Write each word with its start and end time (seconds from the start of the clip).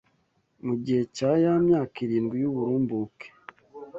mu 0.65 0.73
gihe 0.83 1.03
cya 1.15 1.31
ya 1.43 1.53
myaka 1.65 1.95
irindwi 2.05 2.35
y’uburumbuke 2.41 3.27